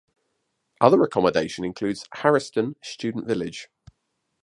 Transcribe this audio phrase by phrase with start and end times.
[0.81, 3.69] Other accommodation includes Harriston Student Village.